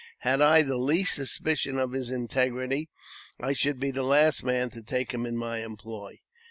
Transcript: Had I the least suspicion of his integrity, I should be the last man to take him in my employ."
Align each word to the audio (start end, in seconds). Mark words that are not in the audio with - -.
Had 0.21 0.41
I 0.41 0.63
the 0.63 0.79
least 0.79 1.13
suspicion 1.13 1.77
of 1.77 1.91
his 1.91 2.09
integrity, 2.09 2.89
I 3.39 3.53
should 3.53 3.79
be 3.79 3.91
the 3.91 4.01
last 4.01 4.43
man 4.43 4.71
to 4.71 4.81
take 4.81 5.13
him 5.13 5.27
in 5.27 5.37
my 5.37 5.59
employ." 5.59 6.21